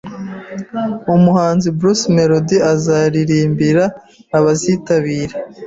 Umuhanzi 1.15 1.67
Bruce 1.77 2.05
Melodie 2.17 2.65
azaririmbira 2.73 3.83
abazitabira 4.37 5.35